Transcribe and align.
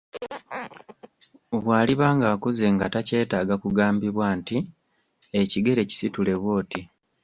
Bw'aliba 1.61 2.07
ng'akuze 2.17 2.65
nga 2.75 2.85
takyetaaga 2.93 3.55
kugambibwa 3.63 4.27
nti; 4.39 4.57
ekigere 5.41 5.81
kisitule 5.89 6.33
bw'oti. 6.41 6.81